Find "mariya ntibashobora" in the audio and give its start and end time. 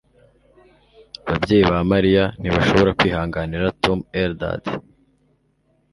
1.91-2.95